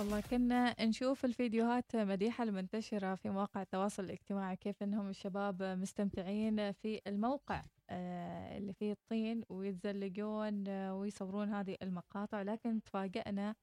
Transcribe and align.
والله 0.00 0.20
كنا 0.20 0.84
نشوف 0.84 1.24
الفيديوهات 1.24 1.96
مديحة 1.96 2.44
المنتشرة 2.44 3.14
في 3.14 3.30
مواقع 3.30 3.62
التواصل 3.62 4.04
الاجتماعي 4.04 4.56
كيف 4.56 4.82
إنهم 4.82 5.08
الشباب 5.08 5.62
مستمتعين 5.62 6.72
في 6.72 7.00
الموقع 7.06 7.62
آه، 7.90 8.58
اللي 8.58 8.72
فيه 8.72 8.92
الطين 8.92 9.42
ويتزلقون 9.48 10.64
آه، 10.68 10.94
ويصورون 10.94 11.48
هذه 11.48 11.76
المقاطع. 11.82 12.42
لكن 12.42 12.82
تفاجأنا 12.82 13.54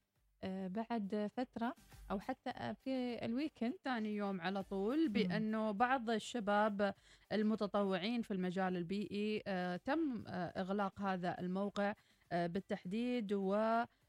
آه، 0.44 0.66
بعد 0.68 1.30
فترة 1.36 1.74
أو 2.10 2.20
حتى 2.20 2.74
في 2.84 3.24
الويكند 3.24 3.74
ثاني 3.84 4.16
يوم 4.16 4.40
على 4.40 4.62
طول 4.62 5.08
بأنه 5.08 5.70
بعض 5.70 6.10
الشباب 6.10 6.94
المتطوعين 7.32 8.22
في 8.22 8.30
المجال 8.30 8.76
البيئي 8.76 9.42
تم 9.84 10.24
إغلاق 10.28 11.00
هذا 11.00 11.36
الموقع 11.40 11.94
بالتحديد 12.32 13.32
و 13.32 13.56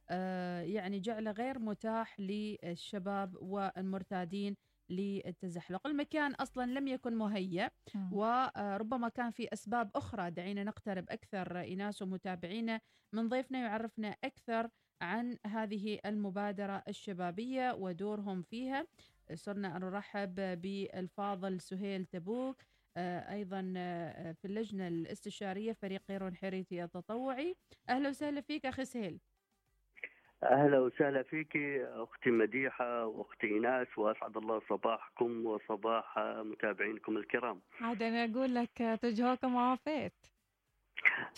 يعني 0.09 0.99
جعله 0.99 1.31
غير 1.31 1.59
متاح 1.59 2.19
للشباب 2.19 3.35
والمرتادين 3.41 4.55
للتزحلق. 4.89 5.87
المكان 5.87 6.33
أصلا 6.33 6.71
لم 6.71 6.87
يكن 6.87 7.15
مهيأ. 7.15 7.69
وربما 8.11 9.09
كان 9.09 9.31
في 9.31 9.47
أسباب 9.53 9.91
أخرى. 9.95 10.31
دعينا 10.31 10.63
نقترب 10.63 11.05
أكثر 11.09 11.59
إيناس 11.59 12.01
ومتابعينا 12.01 12.81
من 13.13 13.29
ضيفنا 13.29 13.59
يعرفنا 13.59 14.15
أكثر 14.23 14.69
عن 15.01 15.37
هذه 15.45 15.99
المبادرة 16.05 16.83
الشبابية 16.87 17.73
ودورهم 17.73 18.41
فيها. 18.41 18.87
صرنا 19.33 19.77
نرحب 19.77 20.35
بالفاضل 20.61 21.61
سهيل 21.61 22.05
تبوك 22.05 22.61
آه، 22.97 23.33
أيضا 23.33 23.73
آه، 23.77 24.31
في 24.31 24.45
اللجنة 24.45 24.87
الاستشارية 24.87 25.73
فريق 25.73 26.01
قيرون 26.09 26.35
حريتي 26.35 26.83
التطوعي. 26.83 27.55
أهلا 27.89 28.09
وسهلا 28.09 28.41
فيك 28.41 28.65
أخي 28.65 28.85
سهيل. 28.85 29.19
أهلا 30.43 30.79
وسهلا 30.79 31.23
فيك 31.23 31.57
أختي 31.81 32.29
مديحة 32.31 33.05
وأختي 33.05 33.47
إيناس 33.47 33.87
وأسعد 33.97 34.37
الله 34.37 34.61
صباحكم 34.69 35.45
وصباح 35.45 36.19
متابعينكم 36.19 37.17
الكرام. 37.17 37.61
عاد 37.81 38.01
أنا 38.03 38.23
أقول 38.25 38.55
لك 38.55 38.99
تجهوكم 39.01 39.55
وافيت 39.55 40.13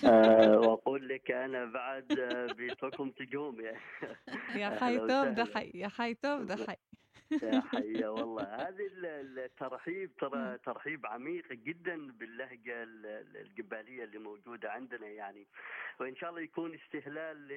أه 0.06 0.60
وأقول 0.60 1.10
لك 1.10 1.32
أنا 1.32 1.66
بعد 1.66 2.12
آه، 2.20 2.54
بيتركم 2.54 3.10
تجوم 3.10 3.62
يا 3.62 3.76
يا 4.56 4.70
حي 4.80 4.98
توب 4.98 5.06
وسهلا. 5.06 5.30
دحي 5.30 5.72
يا 5.74 5.88
حي 5.88 6.14
توب 6.14 6.46
دحي 6.46 6.72
يا 6.72 6.78
حيا 7.72 8.08
والله. 8.08 8.44
هذه 8.44 8.88
ال- 8.98 9.40
الترحيب 9.40 10.16
ترى 10.18 10.58
ترحيب 10.66 11.06
عميق 11.06 11.54
جدا 11.54 12.12
باللهجة 12.12 12.84
ال- 12.84 13.06
ال- 13.06 13.38
الجبالية 13.38 14.04
اللي 14.04 14.20
موجودة 14.20 14.72
عندنا 14.72 15.08
يعني. 15.08 15.48
وإن 16.00 16.16
شاء 16.16 16.30
الله 16.30 16.42
يكون 16.42 16.74
استهلال 16.76 17.52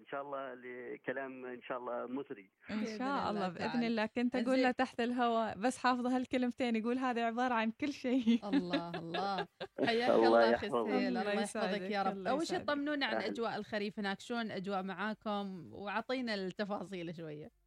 إن 0.00 0.06
شاء 0.10 0.22
الله 0.22 0.54
لكلام 0.54 1.44
إن 1.46 1.62
شاء 1.62 1.78
الله 1.78 2.06
مثري. 2.06 2.50
إن 2.70 2.86
شاء 2.98 3.30
الله 3.30 3.48
بإذن. 3.48 3.82
الله. 3.84 4.06
كنت 4.06 4.36
أقول. 4.36 4.62
له 4.62 4.70
تحت 4.70 5.00
الهواء 5.00 5.58
بس 5.58 5.78
حافظة 5.78 6.16
هالكلمتين 6.16 6.76
يقول 6.76 6.98
هذه 6.98 7.20
عبارة 7.22 7.54
عن 7.54 7.70
كل 7.70 7.92
شيء. 7.92 8.40
الله 8.48 8.90
الله. 8.98 9.46
حياك 9.88 10.10
الله 10.10 10.50
يحفظك. 10.50 10.70
سهيل 10.90 11.16
الله 11.16 11.32
يحفظك 11.32 11.80
يا 11.90 12.02
رب. 12.02 12.26
أول 12.26 12.46
شيء. 12.46 12.58
طمنونا 12.64 13.06
عن 13.06 13.14
أهلا. 13.14 13.26
أجواء 13.26 13.56
الخريف 13.56 13.98
هناك. 13.98 14.20
شلون 14.20 14.40
الأجواء 14.40 14.82
معاكم؟ 14.82 15.72
وأعطينا 15.72 16.34
التفاصيل 16.34 17.14
شوية. 17.14 17.61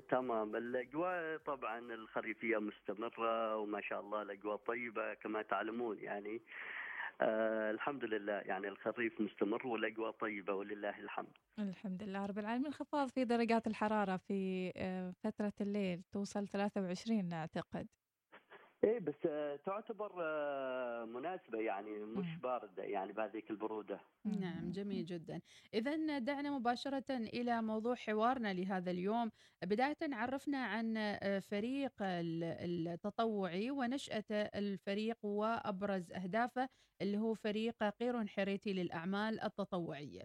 تمام. 0.00 0.56
الأجواء 0.56 1.36
طبعا 1.38 1.78
الخريفية 1.78 2.56
مستمرة 2.58 3.56
وما 3.56 3.80
شاء 3.80 4.00
الله 4.00 4.22
الأجواء 4.22 4.56
طيبة 4.56 5.14
كما 5.14 5.42
تعلمون 5.42 5.98
يعني. 5.98 6.40
آه 7.20 7.70
الحمد 7.70 8.04
لله 8.04 8.32
يعني 8.32 8.68
الخريف 8.68 9.20
مستمر 9.20 9.66
والأجواء 9.66 10.10
طيبة 10.10 10.54
ولله 10.54 10.98
الحمد. 10.98 11.38
الحمد 11.58 12.02
لله 12.02 12.26
رب 12.26 12.38
العالمين. 12.38 12.66
انخفاض 12.66 13.08
في 13.08 13.24
درجات 13.24 13.66
الحرارة 13.66 14.16
في 14.16 14.72
آه، 14.76 15.10
فترة 15.24 15.52
الليل 15.60 16.02
توصل 16.12 16.48
23 16.48 17.32
أعتقد. 17.32 17.86
إيه 18.84 18.98
بس 19.00 19.14
آه 19.26 19.56
تعتبر 19.56 20.12
آه 20.20 21.04
مناسبة 21.04 21.58
يعني 21.58 21.90
مش. 21.98 22.36
باردة 22.42 22.82
يعني 22.82 23.12
بهذيك 23.12 23.50
البرودة. 23.50 24.00
نعم 24.24 24.70
جميل 24.70 25.04
جدا. 25.04 25.40
اذا 25.74 26.18
دعنا 26.18 26.50
مباشرة 26.58 27.10
إلى 27.10 27.62
موضوع 27.62 27.94
حوارنا 27.94 28.52
لهذا 28.52 28.90
اليوم. 28.90 29.30
بداية 29.64 29.96
عرفنا 30.02 30.58
عن 30.64 30.96
آه، 30.96 31.38
فريق 31.38 31.92
ال- 32.02 32.88
التطوعي 32.88 33.70
ونشأة 33.70 34.24
الفريق 34.30 35.24
وأبرز 35.24 36.12
أهدافه 36.12 36.68
اللي 37.02 37.18
هو 37.18 37.34
فريق 37.34 37.84
قيرون 37.84 38.28
حريتي 38.28 38.72
للأعمال 38.72 39.40
التطوعية. 39.40 40.22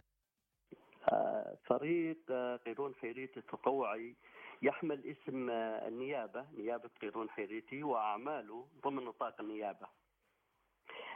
فريق 1.66 2.32
قيرون 2.66 2.96
حيريتي 2.96 3.40
التطوعي 3.40 4.16
يحمل 4.62 5.06
اسم 5.06 5.50
آه 5.50 5.88
النيابة 5.88 6.46
نيابة 6.58 6.90
قيرون 7.02 7.30
حيريتي 7.30 7.84
وأعماله 7.84 8.68
ضمن 8.84 9.06
نطاق 9.06 9.42
النيابة. 9.42 9.88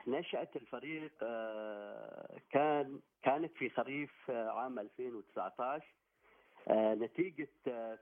نشأة 0.07 0.49
الفريق 0.55 1.11
آه، 1.23 2.39
كان 2.51 2.99
كانت 3.23 3.57
في 3.57 3.69
خريف 3.69 4.11
آه، 4.29 4.49
عام 4.49 4.79
2019 4.79 5.85
آه، 6.67 6.95
نتيجة 6.95 7.47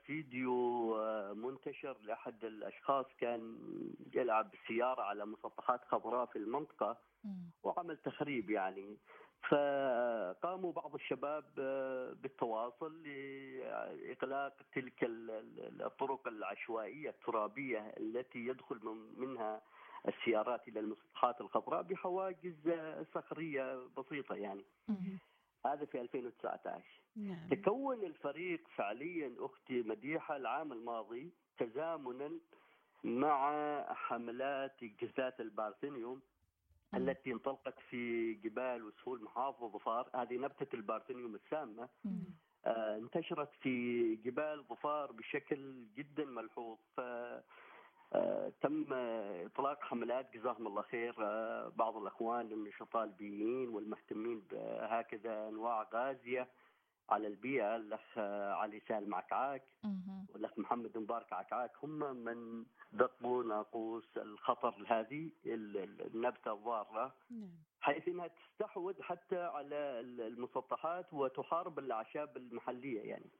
فيديو 0.06 0.94
منتشر 1.34 1.96
لأحد 2.02 2.44
الأشخاص 2.44 3.06
كان 3.20 3.58
يلعب 4.14 4.50
بالسيارة 4.50 5.02
على 5.02 5.26
مسطحات 5.26 5.84
خضراء 5.84 6.26
في 6.26 6.36
المنطقة. 6.36 6.96
وعمل 7.62 7.96
تخريب 7.96 8.50
يعني 8.50 8.96
فقاموا 9.48 10.72
بعض 10.72 10.94
الشباب 10.94 11.44
آه، 11.58 12.12
بالتواصل 12.12 13.02
لإغلاق 13.02 14.56
تلك 14.74 15.04
ال- 15.04 15.30
ال- 15.30 15.82
الطرق 15.82 16.28
العشوائية 16.28 17.10
الترابية 17.10 17.78
التي 17.96 18.38
يدخل 18.38 18.80
من- 18.82 19.20
منها 19.28 19.62
السيارات 20.08 20.68
إلى 20.68 20.80
المسطحات 20.80 21.40
الخضراء 21.40 21.82
بحواجز 21.82 22.68
آه، 22.68 23.06
صخرية 23.14 23.88
بسيطة 23.98 24.34
يعني. 24.34 24.64
هذا 25.66 25.84
في 25.84 26.00
2019 26.00 26.84
نعم. 27.16 27.48
تكون 27.48 28.04
الفريق 28.04 28.68
فعليا 28.76 29.34
أختي 29.38 29.82
مديحة 29.82 30.36
العام 30.36 30.72
الماضي 30.72 31.32
تزامنا 31.58 32.30
مع 33.04 33.52
حملات 33.94 34.84
جزات 34.84 35.40
البارثينيوم 35.40 36.22
التي 36.94 37.32
انطلقت 37.32 37.74
في 37.90 38.34
جبال 38.34 38.84
وسهول 38.84 39.22
محافظه 39.22 39.68
ظفار. 39.68 40.10
هذه 40.14 40.36
نبتة 40.36 40.76
البارثينيوم 40.76 41.34
السامة. 41.34 41.88
مم. 42.04 42.24
آه، 42.66 42.96
انتشرت 42.96 43.50
في 43.60 44.14
جبال 44.16 44.64
ظفار 44.68 45.12
بشكل 45.12 45.84
جدا 45.96 46.24
ملحوظ. 46.24 46.78
ف 46.96 47.00
آه، 48.12 48.52
تم 48.60 48.86
إطلاق 48.92 49.84
حملات 49.84 50.34
جزاهم 50.34 50.66
الله 50.66 50.82
خير 50.82 51.14
آه، 51.20 51.72
بعض 51.76 51.96
الأخوان 51.96 52.52
النشطاء 52.52 53.04
البيئيين 53.04 53.68
والمهتمين 53.68 54.42
بهكذا 54.50 55.48
أنواع 55.48 55.88
غازية. 55.94 56.48
على 57.10 57.26
البيئة 57.26 57.76
الاخ 57.76 58.18
علي 58.58 58.80
سالم 58.88 59.14
عكعاك. 59.14 59.62
والاخ 60.34 60.58
محمد 60.58 60.98
مبارك 60.98 61.32
عكعاك 61.32 61.70
هم 61.82 62.16
من 62.16 62.64
دقوا 62.92 63.44
ناقوس 63.44 64.16
الخطر 64.16 64.74
ال- 65.76 66.06
النبتة 66.14 66.52
الضارة. 66.52 67.14
نعم. 67.30 67.50
حيث 67.80 68.08
إنها 68.08 68.28
تستحوذ 68.28 69.02
حتى 69.02 69.36
على 69.38 69.76
ال- 70.00 70.20
المسطحات 70.20 71.12
وتحارب 71.14 71.78
الأعشاب 71.78 72.36
المحلية 72.36 73.00
يعني. 73.00 73.30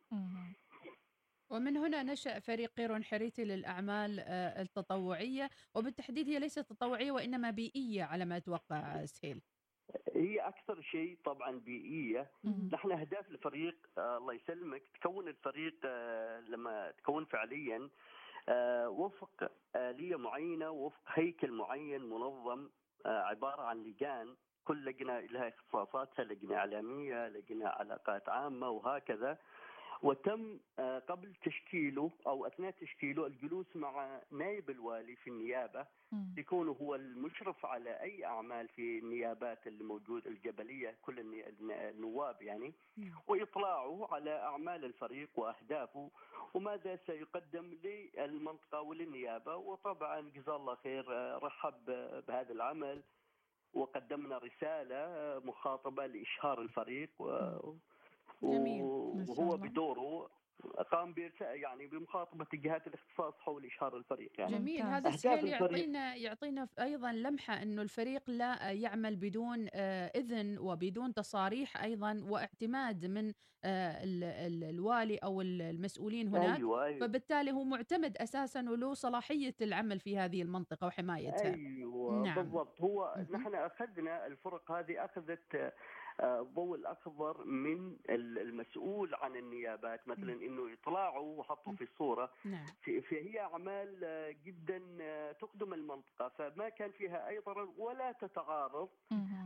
ومن 1.50 1.76
هنا 1.76 2.02
نشأ 2.02 2.38
فريق 2.38 2.72
قيرون 2.76 3.04
حريتي 3.04 3.44
للأعمال 3.44 4.20
آه، 4.20 4.62
التطوعية. 4.62 5.50
وبالتحديد 5.74 6.28
هي 6.28 6.38
ليست 6.38 6.58
تطوعية 6.58 7.10
وإنما 7.12 7.50
بيئية 7.50 8.04
على 8.04 8.24
ما 8.24 8.36
أتوقع 8.36 9.04
سهيل. 9.04 9.40
هي 10.14 10.38
أكثر 10.40 10.80
شيء 10.80 11.18
طبعا 11.24 11.58
بيئية. 11.58 12.30
نحن 12.72 12.92
أهداف 12.92 13.30
الفريق 13.30 13.76
آه 13.98 14.16
الله 14.18 14.34
يسلمك 14.34 14.82
تكون 15.00 15.28
الفريق 15.28 15.74
آه 15.84 16.40
لما 16.40 16.90
تكون 16.90 17.24
فعليا 17.24 17.88
آه 18.48 18.88
وفق 18.88 19.50
آلية 19.76 20.16
معينة 20.16 20.70
وفق 20.70 21.00
هيكل 21.08 21.52
معين 21.52 22.02
منظم 22.02 22.68
عبارة 23.06 23.62
عن 23.62 23.82
لجان. 23.82 24.36
كل 24.64 24.84
لجنة 24.84 25.20
لها 25.20 25.48
إختصاصاتها 25.48 26.24
لجنة 26.24 26.56
إعلامية 26.56 27.28
لجنة 27.28 27.68
علاقات 27.68 28.28
عامة 28.28 28.68
وهكذا. 28.70 29.38
وتم 30.02 30.58
آه، 30.78 30.98
قبل 30.98 31.34
تشكيله 31.34 32.10
أو 32.26 32.46
أثناء 32.46 32.70
تشكيله 32.70 33.26
الجلوس 33.26 33.76
مع 33.76 34.20
نائب 34.30 34.70
الوالي 34.70 35.16
في 35.16 35.30
النيابة. 35.30 35.86
يكون 36.36 36.68
هو 36.68 36.94
المشرف 36.94 37.66
على 37.66 37.90
أي 38.00 38.24
أعمال 38.24 38.68
في 38.68 38.98
النيابات 38.98 39.66
اللي 39.66 39.84
موجود 39.84 40.26
الجبلية 40.26 40.96
كل 41.02 41.42
النواب 41.70 42.42
يعني. 42.42 42.72
وإطلاعه 43.26 44.08
على 44.14 44.30
أعمال 44.30 44.84
الفريق 44.84 45.28
وأهدافه 45.36 46.10
وماذا 46.54 46.96
سيقدم 47.06 47.78
للمنطقة 47.84 48.80
وللنيابة 48.80 49.56
وطبعا 49.56 50.20
جزاه 50.20 50.56
الله 50.56 50.74
خير 50.74 51.04
آه، 51.12 51.38
رحب 51.38 51.84
بهذا 52.28 52.52
العمل 52.52 53.02
وقدمنا 53.74 54.38
رسالة 54.38 55.02
مخاطبة 55.44 56.06
لإشهار 56.06 56.60
الفريق 56.62 57.10
و 57.18 57.28
جميل. 58.42 58.84
ما 59.14 59.24
شاء 59.26 59.40
وهو. 59.40 59.56
بدوره 59.56 60.30
قام 60.92 61.14
يعني 61.40 61.86
بمخاطبة 61.86 62.46
جهات 62.54 62.86
الاختصاص 62.86 63.34
حول 63.40 63.64
إشهار 63.66 63.96
الفريق 63.96 64.32
يعني 64.38 64.58
جميل. 64.58 64.82
هذا 64.82 65.08
الفريق. 65.08 65.44
يعطينا 65.44 66.14
يعطينا 66.14 66.68
أيضا 66.80 67.12
لمحة 67.12 67.62
إنه 67.62 67.82
الفريق 67.82 68.30
لا 68.30 68.70
يعمل 68.70 69.16
بدون 69.16 69.68
آه، 69.74 70.12
إذن 70.16 70.58
وبدون 70.58 71.14
تصاريح 71.14 71.82
أيضا 71.82 72.24
واعتماد 72.28 73.06
من 73.06 73.32
آه، 73.64 74.04
ال- 74.04 74.24
ال- 74.24 74.64
الوالي 74.64 75.16
أو 75.16 75.40
ال- 75.40 75.62
المسؤولين 75.62 76.28
هناك 76.28 76.56
أيوه 76.58 76.84
أيوه 76.84 77.00
فبالتالي 77.06 77.52
هو 77.52 77.64
معتمد 77.64 78.16
أساسا 78.16 78.60
وله 78.70 78.94
صلاحية 78.94 79.54
العمل 79.62 80.00
في 80.00 80.18
هذه 80.18 80.42
المنطقة 80.42 80.86
وحمايتها 80.86 81.54
أيوه 81.54 82.22
نعم. 82.22 82.34
بالضبط 82.34 82.80
هو. 82.80 83.14
نحن 83.30 83.54
أخذنا 83.54 84.26
الفرق 84.26 84.72
هذه 84.72 85.04
أخذت 85.04 85.72
الضوء 86.20 86.76
الاخضر 86.76 87.44
من 87.44 87.96
ال- 88.10 88.38
المسؤول 88.38 89.14
عن 89.14 89.36
النيابات 89.36 90.08
مثلا 90.08 90.32
إنه 90.32 90.70
يطلعوا 90.70 91.38
وحطوا 91.38 91.72
في 91.72 91.84
الصورة 91.84 92.30
نعم 92.44 92.66
فهي 93.10 93.40
أعمال 93.40 94.00
آه، 94.04 94.30
جدا 94.44 94.82
آه، 95.00 95.32
تخدم 95.32 95.74
المنطقة 95.74 96.28
فما 96.28 96.68
كان 96.68 96.90
فيها 96.90 97.28
أي 97.28 97.38
ضرر 97.38 97.68
ولا 97.78 98.12
تتعارض. 98.12 98.88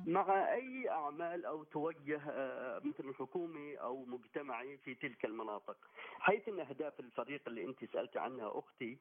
مع 0.07 0.53
أي 0.55 0.89
أعمال 0.91 1.45
أو 1.47 1.65
توجه 1.65 2.21
آه، 2.31 2.81
مثل 2.85 3.15
حكومي 3.15 3.77
أو 3.77 4.05
مجتمعي 4.05 4.77
في 4.77 4.95
تلك 4.95 5.25
المناطق 5.25 5.77
حيث 6.19 6.49
إن 6.49 6.61
أهداف 6.61 7.01
الفريق 7.01 7.43
اللي 7.47 7.65
أنت 7.65 7.85
سألت 7.85 8.17
عنها 8.17 8.59
أختي. 8.59 8.99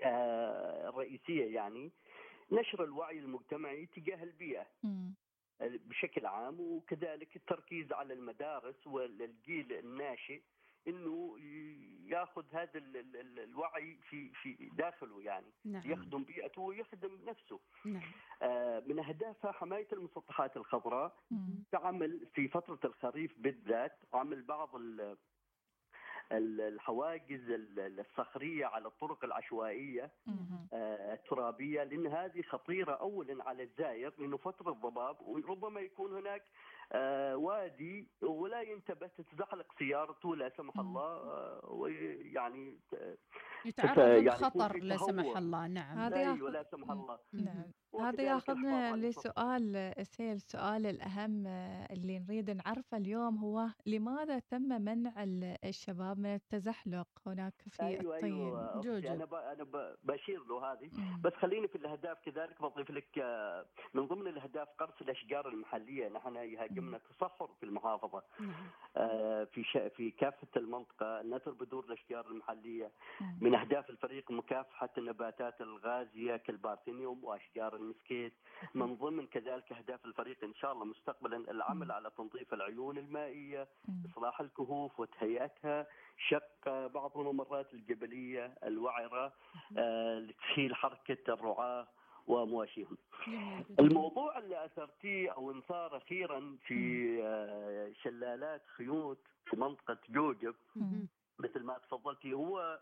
آه، 0.00 0.88
الرئيسية 0.88 1.54
يعني 1.54 1.92
نشر 2.52 2.84
الوعي 2.84 3.18
المجتمعي 3.18 3.86
تجاه 3.86 4.22
البيئة. 4.22 4.66
بشكل 5.60 6.26
عام 6.26 6.60
وكذلك 6.60 7.36
التركيز 7.36 7.92
على 7.92 8.14
المدارس 8.14 8.86
والجيل 8.86 9.72
الناشئ 9.72 10.40
إنه 10.88 11.36
ياخذ 12.06 12.44
هذا 12.52 12.70
ال- 12.78 12.96
ال- 12.96 13.16
ال- 13.16 13.38
الوعي 13.40 13.98
في 14.10 14.30
في 14.42 14.54
داخله 14.78 15.22
يعني 15.22 15.46
نعم. 15.64 15.82
يخدم 15.90 16.24
بيئته 16.24 16.62
ويخدم 16.62 17.18
نفسه. 17.24 17.60
نعم. 17.84 18.02
آه، 18.42 18.80
من 18.86 18.98
اهدافها 18.98 19.52
حماية 19.52 19.88
المسطحات 19.92 20.56
الخضراء. 20.56 21.16
تعمل 21.72 22.26
في 22.34 22.48
فترة 22.48 22.78
الخريف 22.84 23.38
بالذات 23.38 23.98
عمل 24.12 24.42
بعض 24.42 24.70
الحواجز 26.32 27.50
ال- 27.50 28.00
الصخرية 28.00 28.66
على 28.66 28.88
الطرق 28.88 29.24
العشوائية. 29.24 30.10
آه، 30.72 31.14
الترابية 31.14 31.82
لأن 31.84 32.06
هذه 32.06 32.42
خطيرة 32.42 32.92
اولا 32.92 33.44
على 33.44 33.62
الزائر 33.62 34.12
لأنه 34.18 34.36
فترة 34.36 34.70
ضباب 34.72 35.16
وربما 35.20 35.80
يكون 35.80 36.16
هناك 36.16 36.42
آه، 36.92 37.36
وادي 37.36 38.08
ولا 38.22 38.60
ينتبه 38.60 39.06
تتزحلق 39.06 39.66
سيارته 39.78 40.36
لا 40.36 40.48
سمح. 40.56 40.78
الله 40.78 41.02
آه، 41.02 41.60
ويعني 41.72 42.78
يتعرض 43.64 43.98
يعني 43.98 44.20
للخطر 44.20 44.72
في 44.72 44.78
لا 44.78 44.96
سمح. 44.96 45.36
الله 45.36 45.66
نعم 45.66 45.98
هذا 45.98 46.16
أيوه 46.16 46.28
ياخذ 46.36 46.48
لا 46.50 46.62
سمح. 46.62 46.90
الله 46.90 47.18
نعم 47.32 47.64
هذا 48.00 48.22
ياخذنا. 48.22 48.96
لسؤال 48.96 49.92
سيل 50.06 50.32
السؤال 50.32 50.86
الأهم 50.86 51.46
آه، 51.46 51.86
اللي 51.92 52.18
نريد 52.18 52.50
نعرفه 52.50 52.96
اليوم 52.96 53.36
هو 53.36 53.66
لماذا 53.86 54.38
تم 54.38 54.62
منع 54.82 55.22
ال- 55.22 55.56
الشباب 55.64 56.18
من 56.18 56.34
التزحلق 56.34 57.06
هناك 57.26 57.54
في 57.70 57.82
أيوه 57.82 58.16
الطين 58.16 58.34
أيوه 58.34 58.80
جوجو. 58.80 59.08
ب... 59.26 59.34
أنا 59.34 59.64
ب... 59.64 59.94
بشير 60.04 60.44
له 60.44 60.72
هذه. 60.72 60.90
بس 61.24 61.32
خليني 61.32 61.68
في 61.68 61.78
الأهداف 61.78 62.18
كذلك 62.24 62.62
بضيف 62.62 62.90
لك 62.90 63.18
آه، 63.18 63.66
من 63.94 64.06
ضمن 64.06 64.26
الأهداف 64.26 64.68
قرص 64.78 64.94
الأشجار 65.00 65.48
المحلية 65.48 66.08
نحن 66.08 66.36
يهاجمنا 66.36 66.98
تصحر 66.98 67.48
في 67.60 67.66
المحافظة 67.66 68.22
نعم 68.40 68.50
آه، 68.96 69.44
في 69.44 69.64
ش... 69.64 69.78
في 69.96 70.10
كافة 70.10 70.46
المنطقة 70.56 71.22
نثر 71.22 71.50
بذور 71.50 71.84
الأشجار 71.84 72.26
المحلية 72.26 72.90
مم. 73.20 73.38
من 73.40 73.54
أهداف 73.54 73.90
الفريق 73.90 74.30
مكافحة 74.30 74.88
النباتات 74.98 75.60
الغازية 75.60 76.36
كالبارثينيوم 76.36 77.24
وأشجار 77.24 77.76
المسكيت 77.86 78.32
من 78.74 78.94
ضمن 78.96 79.26
كذلك 79.26 79.72
أهداف 79.72 80.04
الفريق 80.06 80.44
إن 80.44 80.54
شاء 80.54 80.72
الله 80.72 80.84
مستقبلا 80.84 81.36
العمل. 81.36 81.92
على 81.92 82.10
تنظيف 82.10 82.54
العيون 82.54 82.98
المائية 82.98 83.68
مم. 83.88 84.02
إصلاح 84.12 84.40
الكهوف 84.40 85.00
وتهيئتها 85.00 85.86
شق 86.28 86.86
بعض 86.86 87.18
الممرات 87.18 87.74
الجبلية 87.74 88.54
الوعرة 88.64 89.32
آه، 89.78 90.18
لتسهيل 90.18 90.74
حركة 90.74 91.34
الرعاة 91.34 91.88
ومواشيهم. 92.26 92.96
الموضوع 93.80 94.38
اللي 94.38 94.64
أثرتيه 94.64 95.30
أو 95.30 95.50
انثار 95.50 95.96
أخيرا 95.96 96.56
في 96.66 96.78
آه، 97.22 97.92
شلالات 98.02 98.62
خيوط 98.66 99.18
في 99.50 99.56
منطقة 99.56 99.98
جوجب. 100.08 100.54
مثل 101.38 101.62
ما 101.62 101.78
تفضلتي 101.78 102.32
هو 102.32 102.78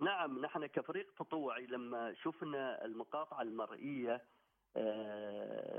نعم 0.00 0.38
نحن 0.38 0.66
كفريق 0.66 1.14
تطوعي 1.18 1.66
لما 1.66 2.14
شفنا 2.14 2.84
المقاطع 2.84 3.42
المرئية 3.42 4.14
آه، 4.14 4.20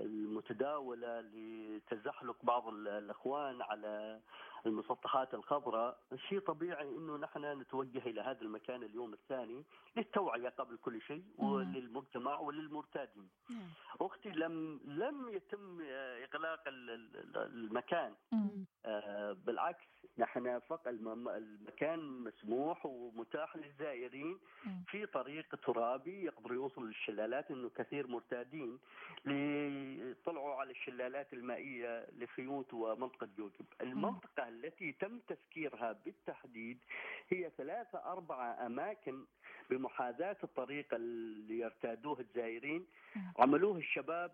المتداولة 0.01 1.21
لتزحلق 1.21 2.35
بعض 2.43 2.67
ال- 2.67 2.87
الأخوان 2.87 3.61
على 3.61 4.19
المسطحات 4.65 5.33
الخضراء 5.33 5.99
شيء 6.29 6.39
طبيعي 6.39 6.89
إنه 6.89 7.17
نحن 7.17 7.59
نتوجه 7.61 7.97
إلى 8.05 8.21
هذا 8.21 8.41
المكان 8.41 8.83
اليوم 8.83 9.13
الثاني 9.13 9.63
للتوعية 9.97 10.49
قبل 10.49 10.77
كل 10.77 11.01
شيء 11.01 11.23
مم. 11.39 11.51
وللمجتمع 11.51 12.39
وللمرتادين. 12.39 13.29
نعم 13.49 13.67
أختي 14.01 14.29
لم 14.29 14.79
لم 14.85 15.29
يتم 15.29 15.81
إغلاق 16.23 16.67
ال- 16.67 16.89
ال- 16.89 17.37
المكان. 17.37 18.13
آه، 18.85 19.31
بالعكس 19.45 19.85
نحن 20.17 20.59
فقط 20.59 20.87
الم- 20.87 21.29
المكان 21.29 21.99
مسموح 21.99 22.85
ومتاح 22.85 23.55
للزائرين. 23.57 24.39
في 24.87 25.05
طريق 25.05 25.55
ترابي 25.55 26.23
يقدروا 26.25 26.55
يوصلوا 26.55 26.87
للشلالات 26.87 27.51
إنه 27.51 27.69
كثير 27.69 28.07
مرتادين 28.07 28.79
ليطلعوا 29.25 30.55
على 30.55 30.71
الشلالات 30.71 31.33
المائية 31.33 32.07
لخيوط 32.17 32.73
ومنطقة 32.73 33.27
جوجب، 33.37 33.65
المنطقة 33.81 34.47
التي 34.53 34.91
تم 34.91 35.19
تسكيرها 35.19 35.91
بالتحديد 36.05 36.77
هي 37.29 37.51
ثلاثة 37.57 37.97
أربعة 38.05 38.65
أماكن 38.65 39.25
بمحاذاة 39.69 40.37
الطريق 40.43 40.93
اللي 40.93 41.59
يرتادوه 41.59 42.19
الزائرين 42.19 42.85
مم. 43.15 43.33
عملوه 43.39 43.77
الشباب 43.77 44.31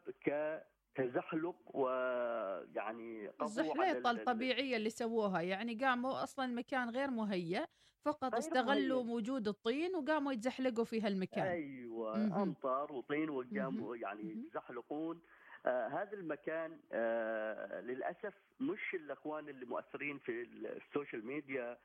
كتزحلق 0.95 1.55
ويعني 1.75 3.27
قضوا 3.27 3.35
على 3.39 3.45
الزحليطة 3.45 4.11
ال- 4.11 4.15
ال- 4.15 4.19
الطبيعية 4.19 4.75
اللي 4.77 4.89
سووها 4.89 5.41
يعني 5.41 5.75
قاموا 5.75 6.23
أصلا 6.23 6.45
المكان 6.45 6.89
غير 6.89 7.11
مهيأ 7.11 7.67
فقط 8.05 8.23
غير 8.31 8.37
استغلوا 8.37 9.03
مهيأ. 9.03 9.15
وجود 9.15 9.47
الطين 9.47 9.95
وقاموا 9.95 10.31
يتزحلقوا 10.33 10.85
في 10.85 11.01
هالمكان 11.01 11.47
أيوه 11.47 12.17
مهم. 12.17 12.33
أمطار 12.33 12.93
وطين 12.93 13.29
وقاموا 13.29 13.95
يعني. 13.95 14.31
يتزحلقون 14.31 15.21
هذا 15.65 16.13
المكان 16.13 16.79
آه 16.91 17.81
للأسف 17.81 18.33
مش 18.59 18.93
الأخوان 18.93 19.49
اللي 19.49 19.65
مؤثرين 19.65 20.17
في 20.19 20.41
السوشيال 20.41 21.25
ميديا 21.25 21.77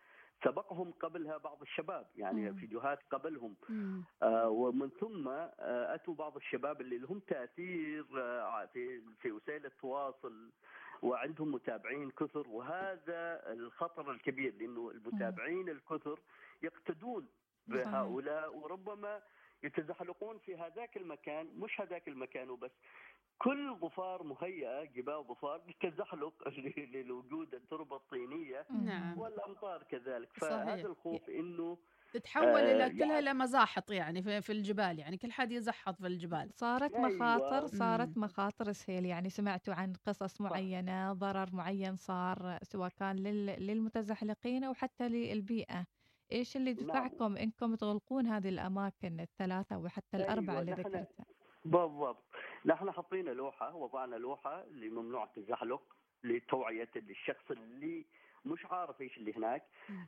سبقهم 0.44 0.90
قبلها 0.92 1.36
بعض 1.36 1.62
الشباب 1.62 2.06
يعني 2.16 2.50
مم. 2.50 2.56
فيديوهات 2.56 2.98
قبلهم 3.10 3.56
مم. 3.68 4.04
آه 4.22 4.48
ومن 4.48 4.90
ثم 5.00 5.28
آه 5.28 5.94
أتوا 5.94 6.14
بعض 6.14 6.36
الشباب 6.36 6.80
اللي 6.80 6.98
لهم 6.98 7.18
تأثير 7.18 8.04
آه 8.16 8.66
في 8.66 9.00
في 9.22 9.32
وسائل 9.32 9.66
التواصل 9.66 10.50
وعندهم 11.02 11.52
متابعين 11.52 12.10
كثر 12.10 12.48
وهذا 12.48 13.52
الخطر 13.52 14.10
الكبير 14.10 14.54
لأنه 14.54 14.90
المتابعين 14.90 15.68
الكثر 15.68 16.20
يقتدون. 16.62 17.28
بهؤلاء 17.66 18.56
وربما 18.56 19.22
يتزحلقون 19.62 20.38
في 20.38 20.56
هذاك 20.56 20.96
المكان 20.96 21.46
مش 21.58 21.80
هذاك 21.80 22.08
المكان 22.08 22.50
وبس 22.50 22.70
كل 23.38 23.76
ظفار 23.80 24.22
مهيئة 24.22 24.84
جبال 24.84 25.24
ظفار 25.28 25.60
للتزحلق 25.68 26.34
لوجود 27.08 27.54
التربة 27.54 27.96
الطينية. 27.96 28.66
نعم. 28.70 29.18
والأمطار 29.18 29.82
كذلك 29.82 30.28
صحيح. 30.40 30.50
فهذا 30.50 30.86
الخوف 30.86 31.28
إنه 31.30 31.78
تتحول 32.12 32.46
آه، 32.46 32.72
إلى 32.76 32.90
كلها 32.90 33.06
يعني- 33.06 33.18
إلى 33.18 33.34
مزاحط 33.34 33.90
يعني 33.90 34.22
في, 34.22 34.40
في 34.42 34.52
الجبال 34.52 34.98
يعني 34.98 35.16
كل 35.16 35.32
حد 35.32 35.52
يزحط 35.52 35.96
في 36.00 36.06
الجبال 36.06 36.50
صارت 36.54 36.94
أيوة. 36.94 37.08
مخاطر 37.08 37.66
صارت 37.66 38.16
مم. 38.16 38.24
مخاطر 38.24 38.72
سهيل 38.72 39.04
يعني 39.06 39.30
سمعتوا 39.30 39.74
عن 39.74 39.92
قصص 40.06 40.40
معينة 40.40 41.12
ضرر 41.12 41.48
معين 41.52 41.96
صار 41.96 42.58
سواء 42.62 42.88
كان 42.88 43.16
لل- 43.16 43.66
للمتزحلقين 43.66 44.64
أو 44.64 44.74
حتى 44.74 45.08
للبيئة 45.08 45.86
إيش 46.32 46.56
اللي 46.56 46.72
نعم. 46.72 46.86
دفعكم 46.86 47.36
إنكم 47.36 47.74
تغلقون 47.74 48.26
هذه 48.26 48.48
الأماكن 48.48 49.20
الثلاثة 49.20 49.78
وحتى 49.78 50.16
الأربعة 50.16 50.52
أيوة، 50.54 50.60
اللي 50.60 50.72
نحن- 50.72 50.80
ذكرتها 50.80 51.26
بالضبط 51.64 52.24
نحن 52.66 52.90
حطينا 52.90 53.30
لوحة 53.30 53.74
وضعنا 53.74 54.16
لوحة 54.16 54.64
لممنوع 54.64 55.24
التزحلق 55.24 55.82
لتوعية 56.24 56.88
الشخص 56.96 57.50
اللي 57.50 58.04
مش 58.44 58.66
عارف 58.66 59.00
إيش 59.00 59.16
اللي 59.18 59.32
هناك. 59.36 59.62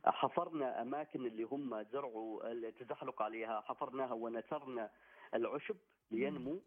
حفرنا 0.05 0.81
أماكن 0.81 1.25
اللي 1.25 1.43
هم 1.43 1.83
زرعوا 1.83 2.51
التزحلق 2.51 3.21
عليها 3.21 3.61
حفرناها 3.61 4.13
ونثرنا 4.13 4.89
العشب 5.33 5.77
لينمو. 6.11 6.61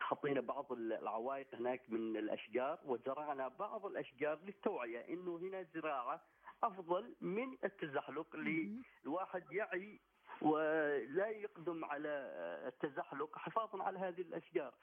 حطينا 0.00 0.40
بعض 0.40 0.72
العوائق 0.72 1.54
هناك 1.54 1.90
من 1.90 2.16
الأشجار 2.16 2.78
وزرعنا 2.84 3.48
بعض 3.48 3.86
الأشجار 3.86 4.38
للتوعية 4.44 5.08
إنه 5.08 5.36
هنا 5.36 5.62
زراعة 5.62 6.22
أفضل 6.62 7.14
من 7.20 7.56
التزحلق 7.64 8.34
اللي. 8.34 8.82
الواحد 9.04 9.52
يعي 9.52 10.00
ولا 10.42 11.28
يقدم 11.28 11.84
على 11.84 12.08
التزحلق 12.66 13.38
حفاظا 13.38 13.82
على 13.82 13.98
هذه 13.98 14.20
الأشجار. 14.20 14.74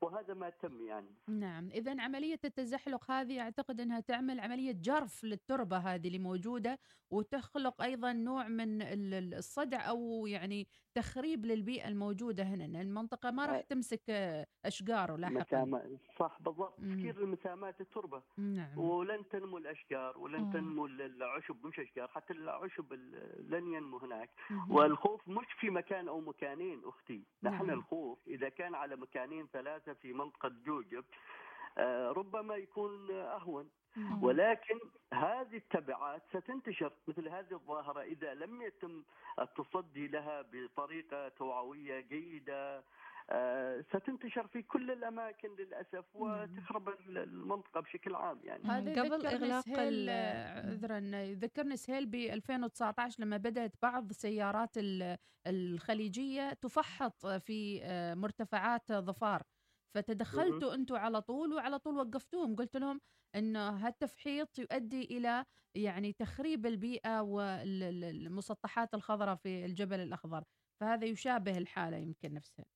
وهذا 0.00 0.34
ما 0.34 0.50
تم 0.50 0.86
يعني. 0.86 1.14
نعم. 1.28 1.68
إذا 1.68 2.00
عملية 2.02 2.40
التزحلق 2.44 3.10
هذه 3.10 3.40
أعتقد 3.40 3.80
أنها 3.80 4.00
تعمل 4.00 4.40
عملية 4.40 4.72
جرف 4.72 5.24
للتربة 5.24 5.76
هذه 5.78 6.06
اللي 6.06 6.18
موجودة 6.18 6.78
وتخلق 7.10 7.82
أيضا 7.82 8.12
نوع 8.12 8.48
من 8.48 8.82
ال- 8.82 9.14
ال- 9.14 9.34
الصدع 9.34 9.88
أو 9.88 10.26
يعني 10.26 10.66
تخريب 11.00 11.46
للبيئة 11.46 11.88
الموجودة 11.88 12.42
هنا 12.42 12.62
لأن 12.64 12.76
المنطقة 12.76 13.30
ما 13.30 13.46
راح. 13.46 13.60
تمسك 13.60 14.02
آه، 14.10 14.46
أشجار 14.64 15.16
لاحقا 15.16 15.38
مسامات 15.40 15.90
صح 16.18 16.36
بالضبط 16.40 16.80
مم. 16.80 16.98
كثير 16.98 17.18
المسامات 17.22 17.80
التربة 17.80 18.22
نعم 18.38 18.78
ولن 18.78 19.28
تنمو 19.28 19.58
الأشجار 19.58 20.18
ولن 20.18 20.40
مم. 20.40 20.52
تنمو 20.52 20.86
العشب 20.86 21.66
مش 21.66 21.80
أشجار 21.80 22.08
حتى 22.08 22.32
العشب 22.32 22.92
ال- 22.92 23.50
لن 23.50 23.66
ينمو 23.72 23.98
هناك 23.98 24.30
مهم. 24.50 24.72
والخوف 24.72 25.28
مش 25.28 25.46
في 25.60 25.70
مكان 25.70 26.08
أو 26.08 26.20
مكانين 26.20 26.82
أختي 26.84 27.22
نحن 27.42 27.66
نعم. 27.66 27.78
الخوف 27.78 28.18
إذا 28.26 28.48
كان 28.48 28.74
على 28.74 28.96
مكانين 28.96 29.46
ثلاثة 29.52 29.92
في 29.92 30.12
منطقه 30.12 30.48
جوجب 30.66 31.04
آه، 31.78 32.08
ربما 32.12 32.56
يكون 32.56 33.10
أهون 33.10 33.62
مم. 33.64 33.70
ولكن 34.22 34.78
هذه 35.14 35.56
التبعات 35.56 36.22
ستنتشر 36.30 36.92
مثل 37.08 37.28
هذه 37.28 37.52
الظاهرة 37.52 38.02
إذا 38.02 38.34
لم 38.34 38.62
يتم 38.62 39.02
التصدي 39.40 40.08
لها 40.08 40.42
بطريقة 40.52 41.28
توعوية 41.28 42.00
جيدة 42.00 42.84
آه، 43.30 43.80
ستنتشر 43.88 44.46
في 44.46 44.62
كل 44.62 44.90
الأماكن 44.90 45.48
للأسف 45.58 46.04
وتخرب 46.14 46.88
المنطقة 47.08 47.80
بشكل 47.80 48.14
عام 48.14 48.40
يعني. 48.44 48.62
قبل 49.00 49.26
آه، 50.10 50.70
عذرا 50.70 50.98
يذكرني 50.98 51.76
سهيل 51.76 52.06
ب 52.06 52.14
2019 52.14 53.22
لما 53.22 53.36
بدأت 53.36 53.72
بعض 53.82 54.12
سيارات 54.12 54.70
ال- 54.78 55.16
الخليجية 55.46 56.52
تفحط 56.52 57.26
في 57.26 57.80
آه، 57.84 58.14
مرتفعات 58.14 58.92
ظفار. 58.92 59.42
فتدخلتوا 59.96 60.74
أنتم 60.74 60.96
على 60.96 61.20
طول 61.22 61.52
وعلى 61.54 61.78
طول 61.78 61.96
وقفتوهم. 61.98 62.56
قلت 62.56 62.76
لهم 62.76 63.00
إنه 63.34 63.70
هالتفحيط 63.70 64.58
يؤدي 64.58 65.04
إلى 65.04 65.44
يعني 65.76 66.12
تخريب 66.12 66.66
البيئة 66.66 67.20
والمسطحات 67.20 68.94
الخضراء 68.94 69.36
في 69.36 69.64
الجبل 69.64 70.00
الأخضر. 70.00 70.44
فهذا 70.80 71.04
يشابه 71.06 71.58
الحالة 71.58 71.96
يمكن 71.96 72.34
نفسها. 72.34 72.75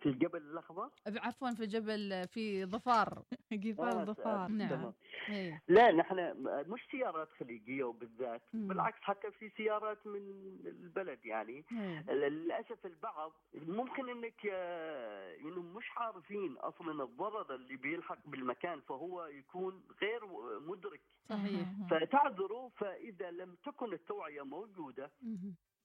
في 0.00 0.08
الجبل 0.08 0.38
الأخضر 0.38 0.90
عفوا 1.06 1.50
في 1.50 1.66
جبل 1.66 2.28
في 2.28 2.64
ظفار 2.66 3.22
جبال 3.52 3.88
آه، 3.88 4.04
ظفار 4.04 4.48
نعم. 4.48 4.92
إيه 5.28 5.62
لا 5.68 5.92
نحن 5.92 6.34
مش 6.66 6.80
سيارات 6.90 7.28
خليجية 7.40 7.84
وبالذات 7.84 8.42
مم. 8.52 8.68
بالعكس 8.68 8.98
حتى 9.00 9.30
في 9.30 9.50
سيارات 9.56 10.06
من 10.06 10.16
البلد 10.66 11.26
يعني 11.26 11.64
إيه. 11.72 12.12
للأسف 12.12 12.86
البعض 12.86 13.32
ممكن 13.54 14.08
إنك 14.08 14.46
آه، 14.52 15.36
انه 15.36 15.62
مش 15.62 15.86
عارفين 15.96 16.56
أصلا 16.56 17.04
الضرر 17.04 17.54
اللي 17.54 17.76
بيلحق 17.76 18.18
بالمكان 18.26 18.80
فهو 18.80 19.26
يكون 19.26 19.82
غير 20.02 20.20
مدرك 20.60 21.00
صحيح 21.28 21.68
مهم. 21.68 21.86
فتعذروا 21.90 22.70
فإذا 22.76 23.30
لم 23.30 23.56
تكن 23.64 23.92
التوعية 23.92 24.42
موجودة. 24.42 25.10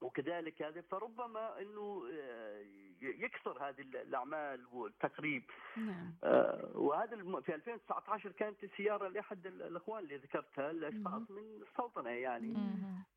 وكذلك 0.02 0.62
هذا 0.62 0.82
فربما 0.82 1.62
إنه 1.62 2.04
آه، 2.14 2.64
يكثر 3.02 3.70
هذه 3.70 3.82
الأعمال 3.82 4.66
والتخريب 4.74 5.44
نعم. 5.78 6.14
آه، 6.24 6.72
وهذا 6.78 7.16
الم- 7.16 7.42
في 7.42 7.56
2019 7.56 8.32
كانت 8.32 8.64
السياره 8.64 9.08
لأحد 9.08 9.46
ال- 9.46 9.62
الأخوان 9.62 10.04
اللي 10.04 10.18
ذكرتها 10.18 10.72
الاشخاص 10.72 11.32
من 11.32 11.62
السلطنه 11.62 12.10
يعني. 12.10 12.58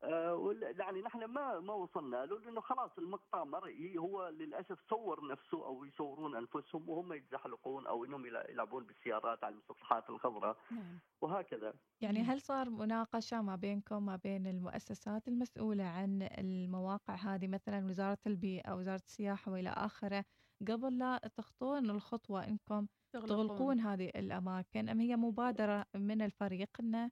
آه، 0.03 0.55
يعني 0.79 1.01
نحن 1.01 1.23
ما 1.25 1.59
ما 1.59 1.73
وصلنا. 1.73 2.25
له 2.25 2.39
لأنه 2.39 2.61
خلاص 2.61 2.91
المقطع 2.97 3.43
مرئي 3.43 3.97
هو 3.97 4.27
للأسف 4.29 4.79
صور 4.89 5.27
نفسه 5.27 5.65
أو 5.65 5.85
يصورون 5.85 6.35
أنفسهم 6.35 6.89
وهم 6.89 7.13
يتزحلقون 7.13 7.87
أو 7.87 8.05
إنهم 8.05 8.25
يلع- 8.25 8.49
يلعبون 8.49 8.83
بالسيارات 8.85 9.43
على 9.43 9.53
المسطحات 9.55 10.09
الخضراء. 10.09 10.57
نعم. 10.71 10.99
وهكذا. 11.21 11.73
يعني. 12.01 12.19
هل 12.21 12.41
صار 12.41 12.69
مناقشة 12.69 13.41
ما 13.41 13.55
بينكم 13.55 14.05
ما 14.05 14.15
بين 14.15 14.47
المؤسسات 14.47 15.27
المسؤولة 15.27 15.83
عن 15.83 16.27
المواقع 16.73 17.15
هذه 17.15 17.47
مثلا 17.47 17.85
وزارة 17.85 18.17
البيئة 18.27 18.73
وزارة 18.75 18.95
السياحة 18.95 19.51
وإلى 19.51 19.69
آخره 19.69 20.25
قبل 20.67 20.97
لا 20.97 21.17
تخطون 21.37 21.89
الخطوة 21.89 22.47
إنكم 22.47 22.87
تغلقون. 23.13 23.79
هذه 23.79 24.09
الأماكن 24.15 24.89
أم 24.89 24.99
هي 24.99 25.15
مبادرة 25.15 25.85
من 25.95 26.21
الفريق 26.21 26.69
إنه 26.79 27.11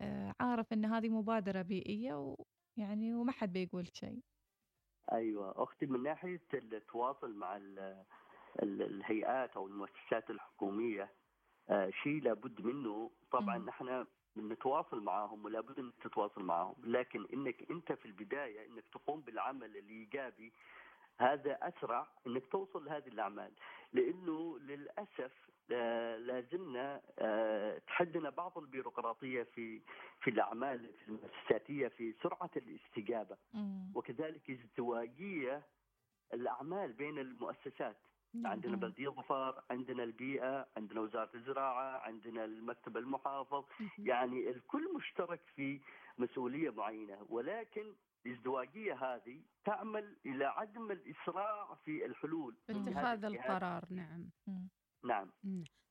آه، 0.00 0.34
عارف 0.40 0.72
إن 0.72 0.84
هذه 0.84 1.08
مبادرة 1.08 1.62
بيئية 1.62 2.36
ويعني 2.78 3.14
وما 3.14 3.32
حد 3.32 3.52
بيقول 3.52 3.86
شيء. 3.94 4.20
أيوه 5.12 5.62
أختي 5.62 5.86
من 5.86 6.02
ناحية 6.02 6.40
التواصل 6.54 7.34
مع 7.34 7.56
ال- 7.56 8.04
ال- 8.62 8.82
الهيئات 8.82 9.50
أو 9.56 9.66
المؤسسات 9.66 10.30
الحكومية 10.30 11.12
آه، 11.70 11.90
شيء 12.02 12.22
لابد 12.22 12.60
منه. 12.60 13.10
طبعا 13.32 13.58
مم. 13.58 13.64
نتواصل 14.38 15.00
معهم 15.00 15.44
ولابد 15.44 15.78
انك 15.78 15.94
تتواصل 16.04 16.42
معهم 16.42 16.74
لكن 16.84 17.26
انك 17.32 17.70
انت 17.70 17.92
في 17.92 18.06
البداية 18.06 18.66
انك 18.66 18.84
تقوم 18.88 19.20
بالعمل 19.20 19.76
الإيجابي 19.76 20.52
هذا 21.18 21.58
أسرع 21.62 22.06
انك 22.26 22.46
توصل 22.46 22.84
لهذه 22.84 23.08
الأعمال. 23.08 23.52
لأنه 23.92 24.58
للأسف 24.58 25.32
آه، 25.72 26.16
لازلنا 26.16 27.00
آه، 27.18 27.78
تحدنا 27.78 28.30
بعض 28.30 28.58
البيروقراطية 28.58 29.42
في 29.42 29.80
في 30.20 30.30
الأعمال 30.30 30.90
المؤسساتية 31.08 31.88
في 31.88 32.14
سرعة 32.22 32.50
الاستجابة. 32.56 33.36
وكذلك 33.94 34.50
ازدواجيه 34.50 35.62
الأعمال 36.34 36.92
بين 36.92 37.18
المؤسسات. 37.18 37.96
نعم. 38.34 38.52
عندنا. 38.52 38.76
بلدية 38.76 39.08
ظفار 39.08 39.64
عندنا 39.70 40.02
البيئة 40.02 40.66
عندنا 40.76 41.00
وزارة 41.00 41.30
الزراعة 41.34 41.98
عندنا 41.98 42.44
المكتب 42.44 42.96
المحافظ. 42.96 43.64
يعني 43.98 44.50
الكل 44.50 44.94
مشترك 44.96 45.40
في 45.56 45.80
مسؤولية 46.18 46.70
معينة 46.70 47.26
ولكن 47.28 47.94
الازدواجية 48.26 48.94
هذه 48.94 49.40
تعمل 49.64 50.16
إلى 50.26 50.44
عدم 50.44 50.90
الإسراع 50.90 51.74
في 51.84 52.06
الحلول 52.06 52.56
اتخاذ. 52.70 53.24
القرار 53.24 53.84
نعم 53.90 54.30
مم. 54.46 54.68
نعم. 55.04 55.32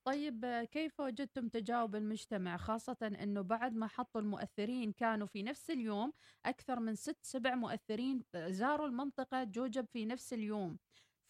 طيب 0.05 0.45
كيف 0.71 0.99
وجدتم 0.99 1.47
تجاوب 1.47 1.95
المجتمع 1.95 2.57
خاصة 2.57 2.97
أنه 3.21 3.41
بعد 3.41 3.75
ما 3.75 3.87
حطوا 3.87 4.21
المؤثرين 4.21 4.91
كانوا 4.91 5.27
في 5.27 5.43
نفس 5.43 5.69
اليوم 5.69 6.13
أكثر 6.45 6.79
من 6.79 6.95
ست 6.95 7.17
سبع 7.21 7.55
مؤثرين 7.55 8.23
زاروا 8.35 8.87
المنطقة 8.87 9.43
جوجب 9.43 9.85
في 9.85 10.05
نفس 10.05 10.33
اليوم 10.33 10.77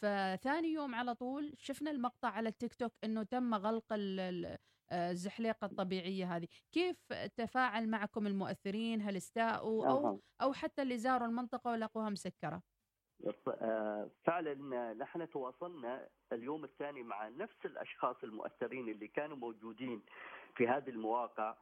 فثاني 0.01 0.67
يوم 0.67 0.95
على 0.95 1.15
طول 1.15 1.53
شفنا 1.57 1.91
المقطع 1.91 2.29
على 2.29 2.49
التيك 2.49 2.73
توك 2.73 2.91
أنه 3.03 3.23
تم 3.23 3.55
غلق 3.55 3.83
آه، 4.91 5.11
الزحليقة 5.11 5.65
الطبيعية 5.65 6.35
هذه. 6.35 6.47
كيف 6.71 7.13
تفاعل 7.13 7.89
معكم 7.89 8.27
المؤثرين؟ 8.27 9.01
هل 9.01 9.17
استاءوا 9.17 9.87
أها. 9.87 10.19
أو 10.41 10.53
حتى 10.53 10.81
اللي 10.81 10.97
زاروا 10.97 11.27
المنطقة 11.27 11.71
ولقوها 11.71 12.09
مسكرة؟ 12.09 12.61
آه، 13.47 14.09
فعلا 14.25 14.93
نحن 14.93 15.29
تواصلنا 15.29 16.09
اليوم 16.33 16.63
الثاني 16.63 17.03
مع 17.03 17.29
نفس 17.29 17.65
الأشخاص 17.65 18.15
المؤثرين 18.23 18.89
اللي 18.89 19.07
كانوا 19.07 19.37
موجودين 19.37 20.01
في 20.55 20.67
هذه 20.67 20.89
المواقع. 20.89 21.49
آه، 21.49 21.55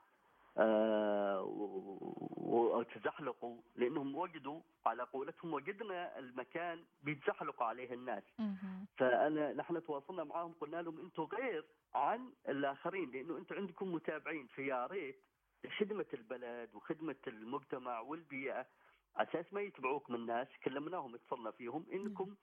وتزحلقوا 2.44 3.62
لأنهم 3.76 4.16
وجدوا 4.16 4.62
على 4.86 5.04
قولتهم 5.04 5.54
وجدنا 5.54 6.20
المكان 6.20 6.84
بيتزحلقوا 7.04 7.66
عليه 7.66 7.94
الناس. 7.94 8.24
فأنا 8.98 9.54
نحن 9.54 9.84
تواصلنا 9.84 10.24
معهم 10.24 10.54
قلنا 10.62 10.82
لهم 10.82 11.00
أنتم 11.00 11.24
غير 11.24 11.66
عن 11.94 12.34
الآخرين 12.50 13.12
لأنه 13.12 13.38
أنتم 13.38 13.56
عندكم 13.56 13.94
متابعين 13.94 14.48
فيا 14.48 14.88
ريت 14.88 15.20
خدمة 15.80 16.06
البلد 16.14 16.76
وخدمة 16.76 17.16
المجتمع 17.28 18.00
والبيئة. 18.00 18.66
أساس 19.16 19.54
ما 19.54 19.62
يتبعوكم 19.62 20.16
الناس 20.16 20.48
كلمناهم 20.64 21.16
اتصلنا 21.16 21.52
فيهم 21.52 21.86
إنكم 21.94 22.36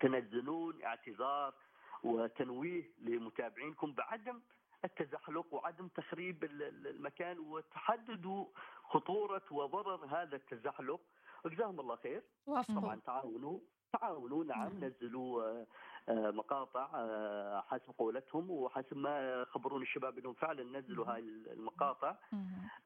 تنزلون 0.00 0.82
اعتذار 0.82 1.54
وتنويه 2.02 2.90
لمتابعينكم 2.98 3.92
بعدم 3.92 4.40
التزحلق 4.84 5.54
وعدم 5.54 5.88
تخريب 5.88 6.44
ال- 6.44 6.62
ال- 6.62 6.86
المكان 6.86 7.38
وتحددوا 7.38 8.46
خطورة 8.84 9.42
وضرر 9.50 10.06
هذا 10.06 10.36
التزحلق 10.36 11.00
وجزاهم 11.44 11.80
الله 11.80 11.96
خير 11.96 12.22
طبعا 12.68 13.00
تعاونوا 13.06 13.58
تعاونوا 13.92 14.44
نعم 14.44 14.68
نعم. 14.68 14.84
نزلوا 14.84 15.42
آه، 15.44 15.66
آه، 16.08 16.30
مقاطع 16.30 16.90
آه، 16.94 17.60
حسب 17.60 17.90
قولتهم 17.98 18.50
وحسب 18.50 18.96
ما 18.96 19.44
خبرون 19.44 19.82
الشباب 19.82 20.18
انهم 20.18 20.34
فعلا 20.34 20.78
نزلوا 20.78 21.04
مم. 21.04 21.10
هاي 21.10 21.20
المقاطع. 21.52 22.16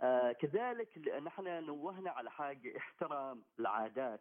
آه، 0.02 0.32
كذلك 0.32 0.98
نحن 1.08 1.64
نوهنا 1.64 2.10
على 2.10 2.30
حاجة 2.30 2.76
احترام 2.76 3.42
العادات 3.58 4.20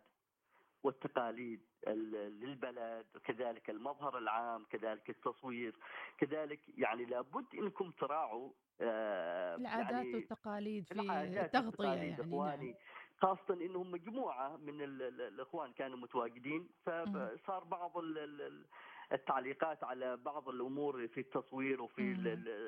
والتقاليد 0.86 1.62
للبلد 1.88 3.06
وكذلك 3.16 3.70
المظهر 3.70 4.18
العام 4.18 4.66
كذلك 4.70 5.10
التصوير 5.10 5.76
كذلك 6.18 6.60
يعني 6.78 7.06
لابد 7.06 7.46
إنكم 7.54 7.92
تراعوا 7.92 8.52
آه 8.82 9.56
العادات 9.56 9.92
يعني 9.92 10.16
والتقاليد 10.16 10.86
في 10.86 10.94
تغطيه 11.54 11.86
يعني 11.88 12.22
إخواني. 12.22 12.66
نعم. 12.66 12.76
خاصة 13.18 13.54
إنهم 13.54 13.92
مجموعة 13.92 14.58
من 14.58 14.82
الإخوان 14.82 15.74
كانوا 15.74 15.98
متواجدين 15.98 16.70
فصار 16.86 17.64
بعض 17.64 17.92
التعليقات 19.12 19.84
على 19.84 20.18
بعض 20.18 20.50
الأمور 20.50 21.08
في 21.08 21.20
التصوير 21.20 21.82
وفي 21.82 22.02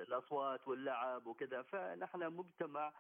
الأصوات 0.07 0.67
واللعب 0.67 1.27
وكذا 1.27 1.61
فنحن 1.61 2.33
مجتمع 2.33 2.93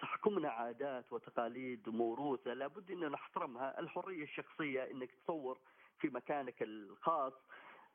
تحكمنا 0.00 0.48
عادات 0.48 1.12
وتقاليد 1.12 1.88
وموروثه 1.88 2.54
لابد 2.54 2.90
ان 2.90 3.08
نحترمها. 3.12 3.80
الحرية 3.80 4.22
الشخصية 4.22 4.90
إنك 4.90 5.10
تصور 5.24 5.58
في 6.00 6.08
مكانك 6.08 6.62
الخاص. 6.62 7.32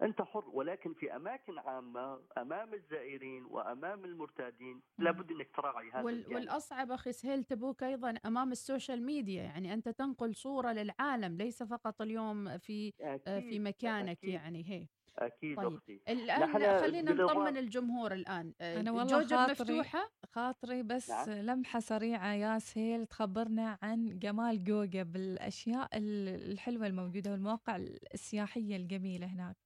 أنت 0.01 0.21
حر 0.21 0.49
ولكن 0.53 0.93
في 0.93 1.15
أماكن 1.15 1.59
عامة 1.59 2.19
أمام 2.37 2.73
الزائرين 2.73 3.45
وأمام 3.45 4.05
المرتادين 4.05 4.81
لابد 4.97 5.31
إنك 5.31 5.49
تراعي 5.55 5.91
هذا 5.91 6.01
وال 6.01 6.13
الجانب. 6.13 6.35
والأصعب 6.35 6.91
أخي 6.91 7.11
سهيل 7.11 7.43
تبوك 7.43 7.83
أيضا 7.83 8.13
أمام 8.25 8.51
ال 8.51 8.59
social 8.59 9.05
media. 9.05 9.43
يعني 9.43 9.73
أنت 9.73 9.89
تنقل 9.89 10.35
صورة 10.35 10.71
للعالم 10.71 11.37
ليس 11.37 11.63
فقط 11.63 12.01
اليوم 12.01 12.57
في 12.57 12.93
آه، 13.01 13.15
أكيد 13.27 13.49
في 13.49 13.59
مكانك 13.59 14.17
أكيد. 14.17 14.29
يعني 14.29 14.63
هي. 14.69 14.87
أكيد 15.17 15.57
طيب. 15.57 15.73
أختي 15.73 16.01
الآن 16.09 16.79
خلينا 16.81 17.13
نطمن 17.13 17.57
الجمهور 17.57 18.13
الآن 18.13 18.53
آه، 18.61 18.79
أنا 18.79 18.91
والله 18.91 19.19
جوجب 19.19 19.37
خاطري 19.37 19.51
مفتوحة 19.51 20.11
خاطري 20.31 20.83
بس 20.83 21.09
نعم. 21.09 21.29
لمحة 21.29 21.79
سريعة 21.79 22.33
يا 22.33 22.59
سهيل 22.59 23.05
تخبرنا 23.05 23.77
عن 23.81 24.19
جمال 24.19 24.63
جوجب 24.63 25.07
الاشياء 25.15 25.89
الحلوة 25.93 26.87
الموجودة 26.87 27.31
والمواقع 27.31 27.75
السياحية 28.13 28.75
الجميلة 28.75 29.27
هناك 29.27 29.57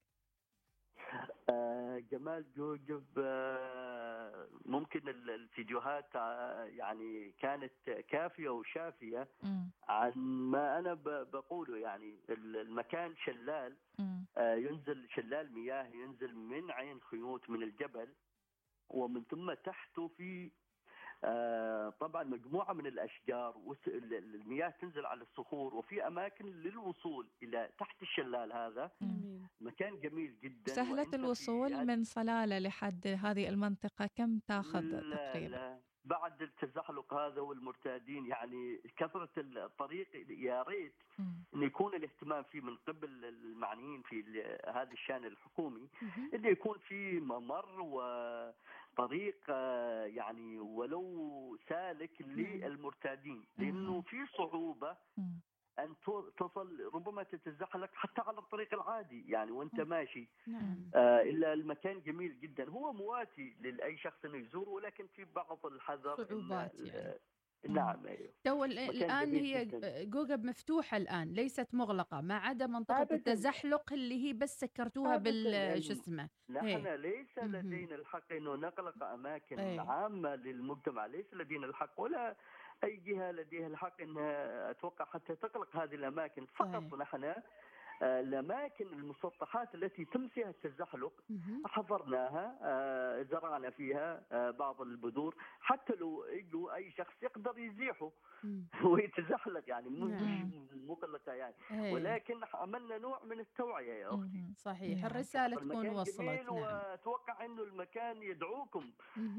جمال 2.12 2.46
جوجب 2.58 3.06
آه، 3.18 4.48
ممكن 4.66 5.10
الفيديوهات 5.10 6.16
آه، 6.16 6.64
يعني 6.64 7.34
كانت 7.40 7.74
كافية 8.10 8.50
وشافية 8.50 9.28
عن 9.88 10.12
ما 10.52 10.80
أنا 10.80 10.94
بقوله. 11.34 11.78
يعني 11.78 12.16
المكان 12.30 13.16
شلال 13.16 13.76
ينزل 14.38 15.08
شلال 15.10 15.54
مياه 15.54 15.88
ينزل 15.88 16.36
من 16.36 16.72
عين 16.72 17.00
خيوط 17.02 17.50
من 17.50 17.64
الجبل 17.64 18.14
ومن 18.90 19.24
ثم 19.24 19.54
تحته 19.54 20.08
في 20.08 20.46
آه، 20.46 20.66
طبعا 22.00 22.24
مجموعة 22.24 22.74
من 22.74 22.88
الأشجار 22.88 23.55
المياه 23.88 24.69
تنزل 24.69 25.05
على 25.05 25.21
الصخور 25.21 25.75
وفي 25.75 26.07
أماكن 26.07 26.45
للوصول 26.45 27.27
إلى 27.43 27.69
تحت 27.77 28.01
الشلال 28.01 28.53
هذا. 28.53 28.91
مكان 29.62 30.00
جميل 30.00 30.39
جدا. 30.43 30.74
سهلة 30.74 31.07
الوصول 31.13 31.86
من 31.86 32.03
صلالة 32.03 32.59
لحد 32.59 33.07
هذه 33.07 33.50
المنطقة 33.50 34.09
كم 34.15 34.39
تاخذ 34.39 35.00
تقريبا؟ 35.12 35.55
لا. 35.55 35.79
بعد 36.05 36.41
التزحلق 36.41 37.13
هذا 37.13 37.41
والمرتادين 37.41 38.25
يعني 38.25 38.81
كثرة 38.97 39.29
الطريق 39.38 40.07
يا 40.29 40.63
ريت 40.63 40.93
انه 41.55 41.65
يكون 41.65 41.95
الاهتمام 41.95 42.43
فيه 42.43 42.62
من 42.62 42.75
قبل 42.75 43.25
المعنيين 43.25 44.01
في 44.01 44.43
هذا 44.67 44.91
الشأن 44.91 45.25
الحكومي 45.25 45.89
انه 46.33 46.47
يكون 46.47 46.77
في 46.77 47.19
ممر 47.19 47.81
وطريق 47.81 48.55
آه، 49.50 50.06
يعني 50.06 50.60
ولو 50.60 51.58
سالك 51.70 52.22
للمرتادين 52.22 53.46
لأنه 53.58 54.01
في 54.01 54.25
صعوبة 54.38 54.98
أن 55.80 55.96
تصل 56.38 56.89
ربما 56.94 57.24
تتزحلق 57.24 57.89
حتى 57.94 58.22
على 58.22 58.38
الطريق 58.38 58.74
العادي 58.74 59.32
يعني 59.32 59.51
وأنت 59.51 59.80
ماشي. 59.80 60.27
نعم. 60.48 60.89
آه 60.96 61.22
إلا 61.22 61.54
المكان 61.54 62.01
جميل 62.01 62.39
جدا. 62.39 62.70
هو 62.70 62.94
مواتي 62.94 63.56
لأي 63.62 63.98
شخص 63.98 64.25
يزوره 64.25 64.70
ولكن 64.70 65.08
في 65.08 65.25
بعض 65.25 65.66
الحذر 65.66 66.16
صعوبات 66.25 66.75
يعني. 66.75 67.20
نعم 67.66 68.08
أيوه 68.08 68.30
تو 68.44 68.64
الآن 68.66 69.34
هي 69.36 69.66
جوجب 70.06 70.46
مفتوحة 70.48 70.98
الآن 70.98 71.34
ليست 71.34 71.68
مغلقة 71.74 72.22
ما 72.22 72.38
عدا 72.38 72.67
منطقة 72.67 73.02
أبداً. 73.02 73.15
التزحلق 73.15 73.93
اللي 73.93 74.28
هي 74.28 74.34
بس 74.34 74.60
سكرتوها 74.60 75.17
بال 75.17 75.84
شو 75.84 75.93
اسمه 75.93 76.30
نحن 76.50 76.88
ليس 76.88 77.38
لدينا 77.38 77.96
الحق 77.96 78.32
إنه 78.34 78.56
نغلق 78.56 79.04
أماكن 79.04 79.60
أيه. 79.60 79.80
عامة 79.82 80.36
للمجتمع 80.36 81.06
ليس 81.06 81.34
لدينا 81.34 81.65
الحق 81.67 82.00
ولا 82.00 82.36
أي 82.84 82.96
جهة 82.98 83.32
لديها 83.32 83.67
الحق 83.67 84.02
إنها 84.02 84.72
أتوقع 84.72 85.06
حتى 85.06 85.36
تغلق 85.36 85.76
هذه 85.76 85.96
الأماكن 85.96 86.46
فقط. 86.46 86.93
نحن 86.93 87.34
الأماكن 88.01 88.88
المسطحات 88.88 89.75
التي 89.75 90.05
تم 90.05 90.27
فيها 90.27 90.49
التزحلق 90.49 91.13
حضرناها 91.65 92.60
آه، 92.62 93.23
زرعنا 93.23 93.69
فيها 93.69 94.21
آه، 94.31 94.51
بعض 94.51 94.81
البذور 94.81 95.36
حتى 95.60 95.93
لو 95.93 96.23
اجوا 96.23 96.75
أي 96.75 96.91
شخص 96.91 97.23
يقدر 97.23 97.57
يزيحه 97.57 98.12
ويتزحلق 98.86 99.63
يعني 99.67 99.89
مش 99.89 100.21
نعم. 100.21 100.67
مغلقه 100.88 101.33
يعني. 101.33 101.55
أيه. 101.71 101.93
ولكن 101.93 102.36
عملنا 102.53 102.97
نوع 102.97 103.23
من 103.23 103.39
التوعية 103.39 103.93
يا 103.93 104.10
أختي. 104.10 104.53
صحيح. 104.57 104.97
نعم. 104.97 105.12
الرسالة 105.12 105.57
تكون 105.57 105.89
وصلت. 105.89 106.19
نعم. 106.19 106.55
وأتوقع 106.55 107.45
إنه 107.45 107.63
المكان 107.63 108.23
يدعوكم. 108.23 108.91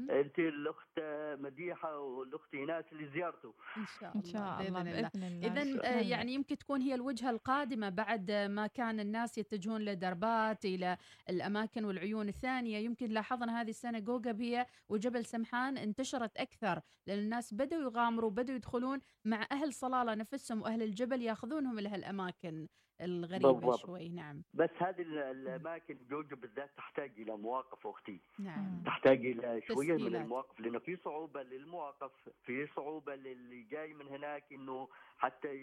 أنت 0.09 0.39
الأخت 0.39 0.99
مديحة 1.39 1.97
والأخت 1.97 2.53
إيناس 2.53 2.85
اللي 2.91 3.07
زيارته. 3.07 3.53
إن 3.77 3.85
شاء 3.99 4.11
الله, 4.11 4.15
إن 4.15 4.23
شاء 4.23 4.61
الله. 4.61 4.83
بإذن 4.83 5.23
الله. 5.23 5.47
اذا 5.47 6.01
يعني 6.01 6.33
يمكن 6.33 6.57
تكون 6.57 6.81
هي 6.81 6.95
الوجهة 6.95 7.29
القادمة 7.29 7.89
بعد 7.89 8.31
ما 8.49 8.67
كان 8.67 8.99
الناس 8.99 9.37
يتجهون 9.37 9.81
لدربات 9.81 10.65
إلى 10.65 10.97
الأماكن 11.29 11.85
والعيون 11.85 12.29
الثانية. 12.29 12.77
يمكن 12.77 13.09
لاحظنا 13.09 13.61
هذه 13.61 13.69
السنة 13.69 13.99
جوجا 13.99 14.35
هي 14.39 14.65
وجبل 14.89 15.25
سمحان 15.25 15.77
انتشرت 15.77 16.37
أكثر 16.37 16.81
لأن 17.07 17.19
الناس 17.19 17.53
بدأوا 17.53 17.81
يغامروا 17.81 18.31
بدأوا 18.31 18.57
يدخلون 18.57 18.99
مع 19.25 19.47
أهل 19.51 19.73
صلالة 19.73 20.15
نفسهم 20.15 20.61
وأهل 20.61 20.83
الجبل 20.83 21.21
يأخذونهم 21.21 21.79
إلى 21.79 21.89
هالاماكن 21.89 22.67
الغريبة 23.01 23.51
بالضبط. 23.51 23.79
شوي 23.79 24.09
نعم. 24.09 24.41
بس 24.53 24.69
هذه 24.77 25.01
الأماكن 25.01 25.97
جوجو 26.09 26.35
بالذات 26.35 26.69
تحتاج 26.77 27.11
إلى 27.17 27.37
مواقف 27.37 27.87
أختي 27.87 28.19
نعم. 28.39 28.83
تحتاج 28.85 29.25
إلى 29.25 29.61
شوية 29.67 29.97
من 29.97 30.15
المواقف 30.15 30.59
لأنه 30.59 30.79
في 30.79 30.95
صعوبة 30.95 31.43
للمواقف 31.43 32.11
في 32.45 32.67
صعوبة 32.75 33.15
للي 33.15 33.63
جاي 33.63 33.93
من 33.93 34.07
هناك 34.07 34.43
إنه 34.51 34.87
حتى 35.17 35.55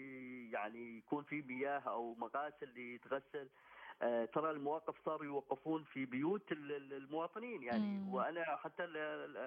يعني 0.51 0.97
يكون 0.97 1.23
في 1.23 1.41
مياه 1.41 1.79
أو 1.79 2.15
مغاسل 2.15 2.77
يتغسل. 2.77 3.47
ترى 4.33 4.51
المواقف 4.51 4.95
صاروا 5.05 5.25
يوقفون 5.25 5.83
في 5.83 6.05
بيوت 6.05 6.51
المواطنين 6.51 7.63
يعني. 7.63 7.97
مم. 7.97 8.13
وأنا 8.13 8.55
حتى 8.55 8.85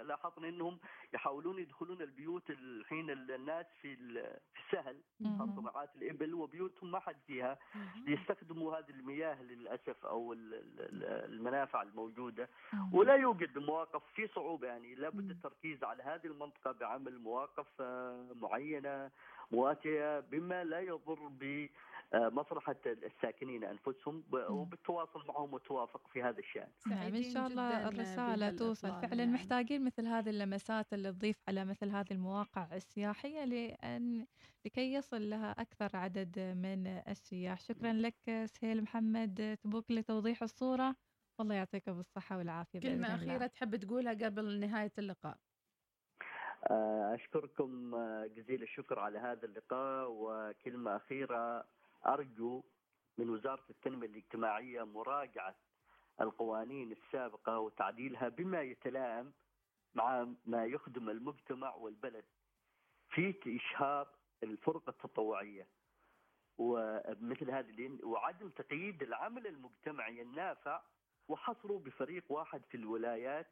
لاحظنا 0.04 0.48
إنهم 0.48 0.78
يحاولون 1.14 1.58
يدخلون 1.58 2.02
البيوت 2.02 2.50
الحين 2.50 3.10
الناس 3.10 3.66
في 3.82 3.94
السهل 3.94 4.96
خاصة 5.38 5.62
رعاة 5.66 5.88
الإبل 5.96 6.34
وبيوتهم 6.34 6.90
ما 6.90 6.98
حد 7.00 7.16
فيها. 7.26 7.58
ليستخدموا 8.06 8.78
هذه 8.78 8.90
المياه 8.90 9.42
للأسف 9.42 10.06
أو 10.06 10.32
المنافع 10.32 11.82
الموجودة. 11.82 12.48
مم. 12.72 12.94
ولا 12.94 13.14
يوجد 13.14 13.58
مواقف 13.58 14.02
في 14.14 14.28
صعوبة 14.28 14.66
يعني. 14.66 14.94
لابد 14.94 15.30
التركيز 15.30 15.84
على 15.84 16.02
هذه 16.02 16.26
المنطقة 16.26 16.72
بعمل 16.72 17.18
مواقف 17.18 17.66
آه، 17.80 18.26
معينة 18.40 19.10
مواتيه 19.52 20.20
بما 20.20 20.64
لا 20.64 20.80
يضر 20.80 21.28
ب 21.40 21.68
آه، 22.14 22.28
مصلحة 22.28 22.76
الساكنين 22.86 23.64
أنفسهم 23.64 24.24
وبالتواصل 24.32 25.26
معهم 25.28 25.54
وتوافق 25.54 26.08
في 26.12 26.22
هذا 26.22 26.38
الشأن. 26.38 26.68
نعم 26.86 27.14
إن 27.14 27.22
شاء 27.22 27.46
الله 27.46 27.88
الرسالة 27.88 28.50
توصل. 28.50 28.88
فعلا 28.88 29.14
يعني. 29.14 29.32
محتاجين 29.32 29.84
مثل 29.84 30.06
هذه 30.06 30.30
اللمسات 30.30 30.92
اللي 30.92 31.12
تضيف 31.12 31.36
على 31.48 31.64
مثل 31.64 31.88
هذه 31.88 32.10
المواقع 32.10 32.68
السياحية 32.72 33.44
لأن 33.44 34.26
لكي 34.64 34.94
يصل 34.94 35.30
لها 35.30 35.50
أكثر 35.50 35.96
عدد 35.96 36.38
من 36.38 36.86
السياح. 36.86 37.60
شكرا 37.60 37.92
لك 37.92 38.44
سهيل 38.44 38.82
محمد 38.82 39.58
تبوك 39.62 39.90
لتوضيح 39.90 40.42
الصورة. 40.42 40.96
والله 41.38 41.54
يعطيك 41.54 41.90
بالصحة 41.90 42.38
والعافية 42.38 42.80
كلمة 42.80 43.14
أخيرة 43.14 43.46
تحب 43.46 43.76
تقولها 43.76 44.12
قبل 44.12 44.60
نهاية 44.60 44.92
اللقاء؟ 44.98 45.36
آه، 46.70 47.14
أشكركم 47.14 47.94
آه، 47.94 48.26
جزيل 48.36 48.62
الشكر 48.62 48.98
على 48.98 49.18
هذا 49.18 49.44
اللقاء 49.44 50.08
وكلمة 50.10 50.96
أخيرة 50.96 51.64
أرجو 52.06 52.62
من 53.18 53.30
وزارة 53.30 53.64
التنمية 53.70 54.06
الاجتماعية 54.06 54.82
مراجعة 54.82 55.54
القوانين 56.20 56.92
السابقة 56.92 57.58
وتعديلها 57.58 58.28
بما 58.28 58.62
يتلائم 58.62 59.32
مع 59.94 60.28
ما 60.46 60.64
يخدم 60.64 61.10
المجتمع 61.10 61.74
والبلد 61.74 62.24
في 63.10 63.34
إشهار 63.46 64.08
الفرقة 64.42 64.90
التطوعية 64.90 65.66
ومثل 66.58 67.50
هذه 67.50 67.98
وعدم 68.02 68.48
تقييد 68.50 69.02
العمل 69.02 69.46
المجتمعي 69.46 70.22
النافع 70.22 70.82
وحصره 71.28 71.78
بفريق 71.78 72.32
واحد 72.32 72.62
في 72.64 72.76
الولايات 72.76 73.46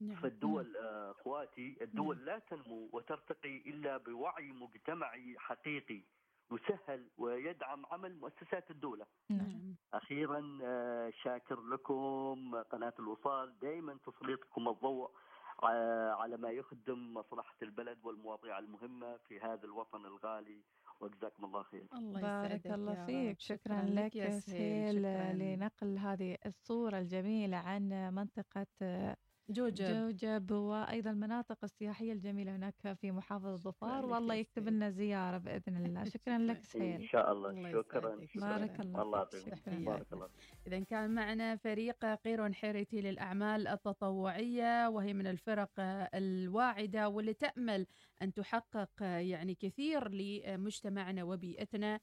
نعم. 0.00 0.16
فالدول 0.16 0.72
نعم. 0.72 1.10
أخواتي 1.10 1.76
الدول 1.80 2.16
نعم. 2.16 2.26
لا 2.26 2.38
تنمو 2.38 2.88
وترتقي 2.92 3.56
إلا 3.56 3.96
بوعي 3.96 4.52
مجتمعي 4.52 5.38
حقيقي 5.38 6.02
يسهل 6.52 7.10
ويدعم 7.18 7.86
عمل 7.86 8.16
مؤسسات 8.16 8.70
الدولة. 8.70 9.06
نعم. 9.30 9.74
أخيرا 9.94 10.58
آه، 10.62 11.10
شاكر 11.22 11.60
لكم 11.60 12.54
قناة 12.70 12.94
الوصال 12.98 13.58
دائما 13.58 13.98
تسليطكم 14.06 14.68
الضوء 14.68 15.10
آه، 15.62 16.10
على 16.10 16.36
ما 16.36 16.50
يخدم 16.50 17.14
مصلحة 17.14 17.56
البلد 17.62 17.98
والمواضيع 18.04 18.58
المهمة 18.58 19.16
في 19.16 19.40
هذا 19.40 19.64
الوطن 19.64 20.06
الغالي. 20.06 20.60
وجزاكم 21.00 21.44
الله 21.44 21.62
خير. 21.62 21.86
الله 21.94 22.20
بارك 22.20 22.64
يسعدك 22.66 22.74
الله. 22.74 23.06
فيك. 23.06 23.40
شكرا 23.40 23.82
لك 23.82 24.16
يا 24.16 24.30
سهيل 24.30 24.98
شكراً. 24.98 25.32
لنقل 25.32 25.98
هذه 25.98 26.38
الصورة 26.46 26.98
الجميلة 26.98 27.56
عن 27.56 27.88
منطقة 28.14 28.66
جوجب. 29.48 29.84
جوجب 29.84 30.50
وأيضا 30.50 31.10
المناطق 31.10 31.58
السياحية 31.64 32.12
الجميلة 32.12 32.56
هناك 32.56 32.96
في 33.00 33.12
محافظة 33.12 33.56
ظفار 33.56 34.06
والله 34.06 34.34
يكتب. 34.34 34.68
لنا 34.68 34.90
زيارة 34.90 35.38
بإذن 35.38 35.86
الله. 35.86 36.04
شكرا 36.14 36.38
لك 36.38 36.56
إن 36.56 36.62
سهيل 36.62 37.08
شاء 37.08 37.32
الله. 37.32 37.50
الله 37.50 37.72
شكرا. 37.72 38.16
بارك 38.34 38.80
الله 38.80 38.96
الله. 39.02 39.26
بارك 39.66 40.12
الله 40.12 40.28
إذا 40.66 40.80
كان 40.80 41.14
معنا 41.14 41.56
فريق 41.56 42.04
قيرون 42.04 42.54
حيرتي 42.54 43.00
للأعمال 43.00 43.68
التطوعية 43.68 44.88
وهي 44.88 45.12
من 45.14 45.26
الفرق 45.26 45.70
الواعدة 46.14 47.08
واللي 47.08 47.34
تأمل 47.34 47.86
أن 48.22 48.32
تحقق 48.32 48.90
يعني 49.02 49.54
كثير 49.54 50.08
لمجتمعنا 50.08 51.24
وبيئتنا. 51.24 52.00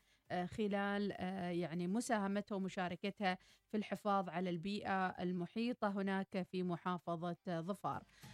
خلال 0.57 1.11
يعني 1.59 1.87
مساهمتها 1.87 2.55
ومشاركتها 2.55 3.37
في 3.71 3.77
الحفاظ 3.77 4.29
على 4.29 4.49
البيئة 4.49 5.07
المحيطة 5.07 5.87
هناك 5.89 6.41
في 6.51 6.63
محافظة 6.63 7.37
ظفار. 7.61 8.03